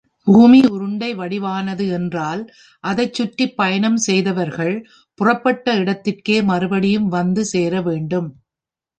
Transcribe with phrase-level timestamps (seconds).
[0.27, 2.41] பூமி உருண்டை வடிவானது என்றால்,
[2.83, 4.73] அதைச் சுற்றிப் பயணம் செய்தவர்கள்
[5.19, 8.29] புறப்பட்ட இடத்திற்கே மறுபடியும் வந்த சேரவேண்டும்!